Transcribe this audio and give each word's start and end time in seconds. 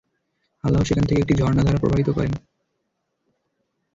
আল্লাহ 0.63 0.81
সেখান 0.83 1.05
থেকে 1.05 1.21
একটি 1.21 1.33
ঝর্ণাধারা 1.35 1.81
প্রবাহিত 1.81 2.09
করেন। 2.09 2.33